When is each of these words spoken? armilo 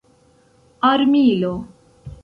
armilo 0.89 1.55